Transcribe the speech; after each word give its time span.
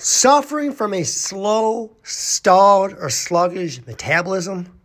Suffering 0.00 0.72
from 0.72 0.94
a 0.94 1.02
slow, 1.02 1.96
stalled, 2.04 2.94
or 3.00 3.10
sluggish 3.10 3.84
metabolism? 3.84 4.77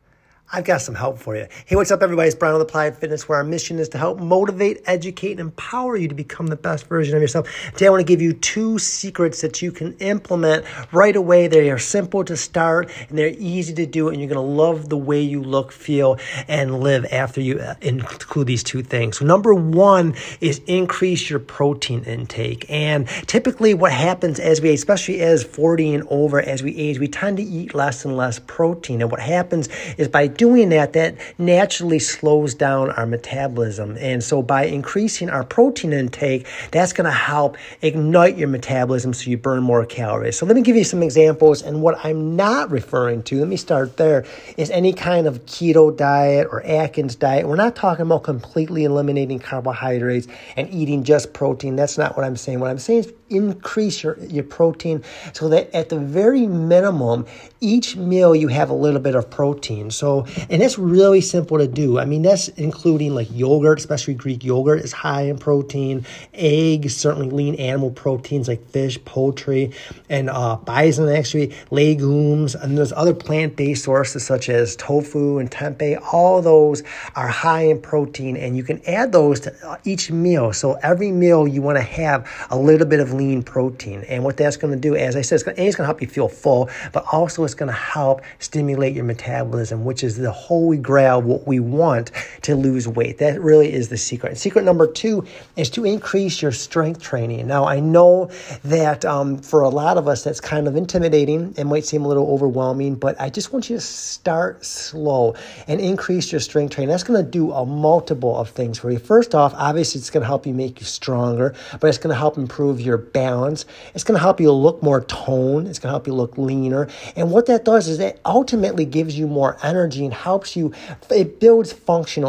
I've 0.56 0.66
got 0.66 0.84
some 0.84 0.94
help 0.94 1.18
for 1.18 1.36
you. 1.36 1.48
Hey, 1.66 1.76
what's 1.76 1.90
up, 1.90 2.04
everybody? 2.04 2.28
It's 2.28 2.36
Brian 2.36 2.54
with 2.54 2.62
Applied 2.62 2.96
Fitness, 2.96 3.28
where 3.28 3.40
our 3.40 3.44
mission 3.44 3.80
is 3.80 3.90
to 3.90 3.98
help 3.98 4.20
motivate, 4.20 4.84
educate, 4.86 5.32
and 5.32 5.40
empower 5.40 5.98
you 5.98 6.08
to 6.08 6.14
become 6.14 6.46
the 6.46 6.56
best 6.56 6.86
version 6.86 7.16
of 7.16 7.24
yourself. 7.24 7.50
Today, 7.72 7.88
I 7.88 7.90
want 7.90 8.02
to 8.02 8.06
give 8.06 8.22
you 8.22 8.34
two 8.34 8.78
secrets 8.78 9.42
that 9.42 9.64
you 9.64 9.72
can 9.72 9.98
implement 9.98 10.64
right 10.94 11.16
away. 11.16 11.48
They 11.48 11.72
are 11.72 11.80
simple 11.80 12.24
to 12.26 12.38
start 12.38 12.92
and 13.10 13.18
they're 13.18 13.34
easy 13.36 13.74
to 13.74 13.88
do, 13.88 14.10
and 14.10 14.20
you're 14.20 14.30
going 14.30 14.36
to 14.36 14.54
love 14.54 14.90
the 14.90 14.98
way 14.98 15.22
you 15.22 15.42
look, 15.42 15.72
feel, 15.72 16.20
and 16.48 16.82
live 16.82 17.08
after 17.12 17.42
you 17.42 17.58
uh, 17.58 17.74
include 17.82 18.46
these 18.46 18.62
two 18.62 18.84
things. 18.84 19.18
So, 19.18 19.26
number 19.26 19.56
one 19.56 20.14
is 20.40 20.62
increase 20.68 21.32
your 21.32 21.40
protein 21.40 22.04
intake. 22.04 22.70
And 22.70 23.08
typically, 23.26 23.74
what 23.74 23.92
happens 23.92 24.40
as 24.40 24.62
we, 24.62 24.72
especially 24.72 25.22
as 25.22 25.44
40 25.44 25.96
and 25.96 26.08
over, 26.12 26.40
as 26.40 26.62
we 26.62 26.76
age, 26.78 27.00
we 27.00 27.08
tend 27.08 27.38
to 27.38 27.44
eat 27.44 27.74
less 27.74 28.06
and 28.06 28.16
less 28.16 28.38
protein. 28.38 29.02
And 29.02 29.10
what 29.10 29.20
happens 29.20 29.68
is 29.98 30.08
by 30.08 30.28
that, 30.44 30.94
that 30.94 31.16
naturally 31.38 32.00
slows 32.00 32.54
down 32.54 32.92
our 32.92 33.06
metabolism. 33.06 33.98
And 34.00 34.24
so 34.24 34.42
by 34.42 34.66
increasing 34.66 35.30
our 35.30 35.44
protein 35.44 35.94
intake, 35.94 36.48
that's 36.72 36.94
going 36.94 37.06
to 37.06 37.12
help 37.12 37.58
ignite 37.82 38.38
your 38.38 38.50
metabolism 38.50 39.14
so 39.14 39.30
you 39.30 39.38
burn 39.38 39.64
more 39.64 39.86
calories. 39.86 40.38
So 40.38 40.46
let 40.46 40.56
me 40.56 40.62
give 40.62 40.76
you 40.76 40.84
some 40.84 41.02
examples. 41.02 41.62
And 41.62 41.82
what 41.82 42.04
I'm 42.04 42.36
not 42.36 42.70
referring 42.72 43.24
to, 43.24 43.40
let 43.40 43.48
me 43.48 43.58
start 43.58 43.98
there, 43.98 44.26
is 44.58 44.70
any 44.70 44.94
kind 44.94 45.28
of 45.28 45.46
keto 45.46 45.96
diet 45.96 46.48
or 46.52 46.62
Atkins 46.66 47.16
diet. 47.16 47.48
We're 47.48 47.56
not 47.56 47.76
talking 47.76 48.06
about 48.06 48.24
completely 48.24 48.84
eliminating 48.84 49.40
carbohydrates 49.40 50.28
and 50.58 50.70
eating 50.74 51.04
just 51.04 51.34
protein. 51.34 51.76
That's 51.76 51.98
not 51.98 52.18
what 52.18 52.26
I'm 52.26 52.38
saying. 52.38 52.60
What 52.60 52.70
I'm 52.70 52.80
saying 52.80 53.00
is 53.00 53.14
increase 53.30 54.04
your, 54.04 54.18
your 54.20 54.44
protein 54.44 55.04
so 55.34 55.50
that 55.50 55.74
at 55.74 55.90
the 55.90 56.00
very 56.00 56.46
minimum, 56.48 57.26
each 57.60 57.96
meal 57.96 58.36
you 58.36 58.48
have 58.48 58.70
a 58.70 58.74
little 58.74 59.00
bit 59.00 59.16
of 59.16 59.30
protein. 59.30 59.90
So, 59.90 60.23
and 60.50 60.62
that's 60.62 60.78
really 60.78 61.22
simple 61.22 61.58
to 61.58 61.68
do. 61.68 62.00
I 62.00 62.06
mean, 62.06 62.22
that's 62.22 62.48
including 62.50 63.16
like 63.16 63.28
yogurt, 63.32 63.80
especially 63.80 64.14
Greek 64.14 64.44
yogurt 64.44 64.82
is 64.82 64.92
high 64.92 65.24
in 65.24 65.38
protein, 65.38 66.06
eggs, 66.34 66.96
certainly 66.96 67.30
lean 67.30 67.56
animal 67.56 67.92
proteins 67.92 68.48
like 68.48 68.66
fish, 68.70 69.04
poultry, 69.06 69.72
and 70.10 70.30
uh, 70.30 70.56
bison, 70.58 71.10
actually, 71.10 71.54
legumes, 71.72 72.56
and 72.56 72.78
there's 72.78 72.94
other 72.94 73.14
plant 73.14 73.56
based 73.56 73.84
sources 73.84 74.26
such 74.26 74.50
as 74.50 74.76
tofu 74.76 75.38
and 75.40 75.52
tempeh. 75.52 76.02
All 76.12 76.42
those 76.42 76.84
are 77.16 77.28
high 77.28 77.64
in 77.64 77.82
protein, 77.82 78.38
and 78.38 78.58
you 78.58 78.64
can 78.64 78.82
add 78.88 79.12
those 79.12 79.40
to 79.42 79.80
each 79.84 80.12
meal. 80.12 80.54
So, 80.54 80.74
every 80.84 81.12
meal 81.12 81.48
you 81.48 81.62
want 81.62 81.78
to 81.78 81.84
have 81.84 82.30
a 82.50 82.58
little 82.58 82.88
bit 82.88 83.00
of 83.00 83.14
lean 83.14 83.44
protein. 83.44 84.04
And 84.08 84.24
what 84.24 84.38
that's 84.38 84.58
going 84.58 84.74
to 84.74 84.80
do, 84.80 84.96
as 84.96 85.16
I 85.16 85.22
said, 85.22 85.36
it's 85.36 85.48
it's 85.48 85.76
going 85.76 85.84
to 85.84 85.88
help 85.88 86.02
you 86.02 86.08
feel 86.08 86.28
full, 86.28 86.70
but 86.92 87.06
also 87.12 87.44
it's 87.44 87.54
going 87.54 87.68
to 87.68 87.74
help 87.74 88.22
stimulate 88.40 88.94
your 88.94 89.06
metabolism, 89.06 89.86
which 89.86 90.04
is 90.04 90.13
the 90.18 90.32
holy 90.32 90.78
grail, 90.78 91.22
what 91.22 91.48
we 91.48 91.60
want 91.60 92.12
to 92.44 92.56
lose 92.56 92.88
weight. 92.88 93.18
That 93.18 93.42
really 93.42 93.74
is 93.74 93.90
the 93.90 93.98
secret. 93.98 94.38
secret 94.38 94.64
number 94.64 94.88
two 94.88 95.26
is 95.56 95.70
to 95.72 95.86
increase 95.86 96.42
your 96.42 96.52
strength 96.52 97.02
training. 97.02 97.48
Now, 97.48 97.66
I 97.66 97.80
know 97.80 98.30
that 98.64 99.06
um, 99.06 99.38
for 99.38 99.62
a 99.62 99.70
lot 99.70 99.98
of 99.98 100.08
us, 100.08 100.24
that's 100.24 100.40
kind 100.40 100.68
of 100.68 100.76
intimidating. 100.76 101.54
It 101.58 101.64
might 101.66 101.86
seem 101.86 102.06
a 102.06 102.08
little 102.08 102.30
overwhelming, 102.30 102.96
but 102.96 103.20
I 103.20 103.30
just 103.30 103.54
want 103.54 103.70
you 103.70 103.78
to 103.78 103.82
start 103.82 104.66
slow 104.66 105.36
and 105.68 105.80
increase 105.80 106.32
your 106.32 106.42
strength 106.42 106.76
training. 106.76 106.90
That's 106.90 107.04
going 107.04 107.24
to 107.24 107.30
do 107.30 107.52
a 107.52 107.66
multiple 107.66 108.38
of 108.38 108.50
things 108.50 108.78
for 108.78 108.92
you. 108.92 109.00
First 109.00 109.34
off, 109.34 109.54
obviously, 109.56 110.00
it's 110.00 110.10
going 110.10 110.22
to 110.22 110.28
help 110.28 110.46
you 110.46 110.54
make 110.54 110.80
you 110.80 110.86
stronger, 110.86 111.56
but 111.80 111.88
it's 111.88 111.98
going 111.98 112.14
to 112.14 112.18
help 112.18 112.38
improve 112.38 112.82
your 112.82 112.98
balance. 112.98 113.66
It's 113.96 114.04
going 114.04 114.18
to 114.18 114.22
help 114.22 114.40
you 114.40 114.52
look 114.52 114.84
more 114.84 115.02
toned. 115.02 115.68
It's 115.68 115.80
going 115.80 115.90
to 115.90 115.94
help 115.94 116.08
you 116.08 116.14
look 116.14 116.38
leaner. 116.38 116.88
And 117.16 117.32
what 117.32 117.46
that 117.48 117.66
does 117.66 117.88
is 117.88 118.00
it 118.00 118.20
ultimately 118.26 118.86
gives 118.86 119.18
you 119.18 119.28
more 119.28 119.58
energy 119.64 120.04
and 120.04 120.14
helps 120.14 120.56
you, 120.56 120.74
it 121.10 121.40
builds 121.40 121.72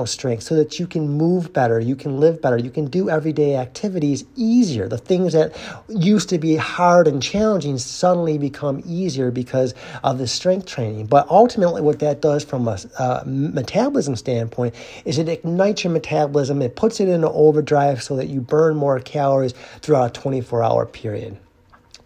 strength 0.06 0.42
so 0.42 0.55
that 0.56 0.78
you 0.78 0.86
can 0.86 1.08
move 1.08 1.52
better, 1.52 1.80
you 1.80 1.96
can 1.96 2.20
live 2.20 2.40
better, 2.40 2.56
you 2.56 2.70
can 2.70 2.86
do 2.86 3.11
everyday 3.11 3.56
activities 3.56 4.24
easier. 4.36 4.89
The 4.89 4.98
things 4.98 5.33
that 5.33 5.56
used 5.89 6.28
to 6.30 6.39
be 6.39 6.56
hard 6.56 7.08
and 7.08 7.23
challenging 7.23 7.78
suddenly 7.78 8.39
become 8.39 8.83
easier 8.86 9.30
because 9.30 9.74
of 10.02 10.18
the 10.18 10.27
strength 10.27 10.67
training. 10.67 11.06
But 11.06 11.28
ultimately, 11.30 11.83
what 11.83 11.98
that 12.01 12.20
does 12.20 12.45
from 12.45 12.68
a 12.68 12.78
uh, 12.98 13.23
metabolism 13.27 14.17
standpoint 14.17 14.74
is 15.05 15.18
it 15.18 15.28
ignites 15.28 15.84
your 15.84 15.92
metabolism, 15.92 16.62
it 16.62 16.77
puts 16.77 17.01
it 17.01 17.08
into 17.08 17.30
overdrive 17.30 18.02
so 18.02 18.17
that 18.17 18.28
you 18.28 18.40
burn 18.40 18.77
more 18.77 18.98
calories 19.01 19.52
throughout 19.80 20.17
a 20.17 20.20
24 20.20 20.62
hour 20.62 20.86
period. 20.86 21.39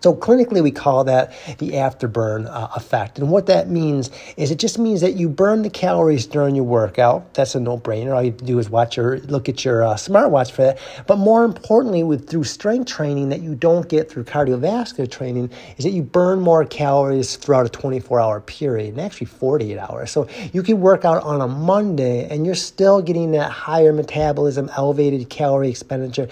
So 0.00 0.14
clinically, 0.14 0.62
we 0.62 0.70
call 0.70 1.04
that 1.04 1.32
the 1.58 1.70
afterburn 1.72 2.46
uh, 2.46 2.68
effect. 2.76 3.18
And 3.18 3.30
what 3.30 3.46
that 3.46 3.68
means 3.68 4.10
is 4.36 4.50
it 4.50 4.58
just 4.58 4.78
means 4.78 5.00
that 5.00 5.14
you 5.14 5.28
burn 5.28 5.62
the 5.62 5.70
calories 5.70 6.24
during 6.26 6.54
your 6.54 6.64
workout. 6.64 7.34
That's 7.34 7.54
a 7.56 7.60
no-brainer. 7.60 8.14
All 8.14 8.22
you 8.22 8.30
have 8.30 8.38
to 8.38 8.44
do 8.44 8.58
is 8.58 8.70
watch 8.70 8.96
your 8.96 9.18
look 9.20 9.48
at 9.48 9.64
your 9.64 9.82
uh, 9.82 9.94
smartwatch 9.94 10.52
for 10.52 10.62
that. 10.62 10.78
But 11.06 11.18
more 11.18 11.44
importantly, 11.44 12.04
with 12.04 12.28
through 12.28 12.44
strength 12.44 12.86
training 12.88 13.30
that 13.30 13.40
you 13.40 13.56
don't 13.56 13.88
get 13.88 14.08
through 14.08 14.24
cardiovascular 14.24 15.10
training, 15.10 15.50
is 15.76 15.84
that 15.84 15.90
you 15.90 16.02
burn 16.02 16.40
more 16.40 16.64
calories 16.64 17.36
throughout 17.36 17.66
a 17.66 17.78
24-hour 17.78 18.40
period, 18.42 18.90
and 18.90 19.00
actually 19.00 19.26
48 19.26 19.78
hours. 19.78 20.10
So 20.10 20.28
you 20.52 20.62
can 20.62 20.80
work 20.80 21.04
out 21.04 21.22
on 21.24 21.40
a 21.40 21.48
Monday, 21.48 22.28
and 22.28 22.46
you're 22.46 22.54
still 22.54 23.02
getting 23.02 23.32
that 23.32 23.50
higher 23.50 23.92
metabolism, 23.92 24.70
elevated 24.76 25.28
calorie 25.28 25.70
expenditure 25.70 26.28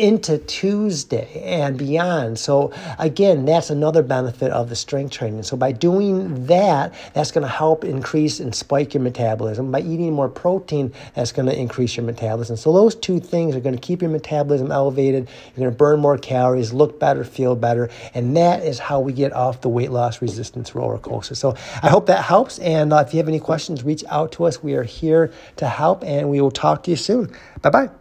into 0.00 0.38
Tuesday 0.38 1.42
and 1.44 1.76
beyond. 1.76 2.38
So, 2.38 2.72
again, 2.98 3.44
that's 3.44 3.68
another 3.68 4.02
benefit 4.02 4.50
of 4.50 4.70
the 4.70 4.76
strength 4.76 5.12
training. 5.12 5.42
So, 5.42 5.56
by 5.56 5.72
doing 5.72 6.46
that, 6.46 6.94
that's 7.12 7.30
going 7.30 7.42
to 7.42 7.52
help 7.52 7.84
increase 7.84 8.40
and 8.40 8.54
spike 8.54 8.94
your 8.94 9.02
metabolism. 9.02 9.70
By 9.70 9.80
eating 9.80 10.12
more 10.14 10.30
protein, 10.30 10.92
that's 11.14 11.32
going 11.32 11.46
to 11.46 11.58
increase 11.58 11.96
your 11.96 12.06
metabolism. 12.06 12.56
So, 12.56 12.72
those 12.72 12.94
two 12.94 13.20
things 13.20 13.54
are 13.54 13.60
going 13.60 13.74
to 13.74 13.80
keep 13.80 14.00
your 14.00 14.10
metabolism 14.10 14.72
elevated. 14.72 15.28
You're 15.48 15.64
going 15.64 15.70
to 15.70 15.76
burn 15.76 16.00
more 16.00 16.16
calories, 16.16 16.72
look 16.72 16.98
better, 16.98 17.22
feel 17.22 17.54
better. 17.54 17.90
And 18.14 18.34
that 18.38 18.64
is 18.64 18.78
how 18.78 19.00
we 19.00 19.12
get 19.12 19.34
off 19.34 19.60
the 19.60 19.68
weight 19.68 19.90
loss 19.90 20.22
resistance 20.22 20.74
roller 20.74 20.98
coaster. 20.98 21.34
So, 21.34 21.54
I 21.82 21.90
hope 21.90 22.06
that 22.06 22.24
helps. 22.24 22.58
And 22.60 22.94
uh, 22.94 23.04
if 23.06 23.12
you 23.12 23.18
have 23.18 23.28
any 23.28 23.40
questions, 23.40 23.84
reach 23.84 24.02
out 24.08 24.32
to 24.32 24.44
us. 24.44 24.62
We 24.62 24.74
are 24.74 24.82
here 24.82 25.30
to 25.56 25.68
help, 25.68 26.02
and 26.04 26.30
we 26.30 26.40
will 26.40 26.50
talk 26.50 26.84
to 26.84 26.90
you 26.90 26.96
soon. 26.96 27.36
Bye 27.60 27.70
bye. 27.70 27.99